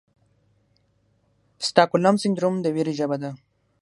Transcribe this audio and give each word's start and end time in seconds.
سټاکهولم 1.65 2.15
سنډروم 2.21 2.55
د 2.61 2.67
ویرې 2.75 2.93
ژبه 2.99 3.17
ده. 3.21 3.31